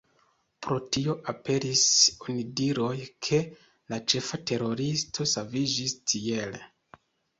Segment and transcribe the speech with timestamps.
[0.67, 1.83] Pro tio aperis
[2.27, 2.95] onidiroj,
[3.27, 3.41] ke
[3.95, 6.65] la ĉefa teroristo saviĝis tiele.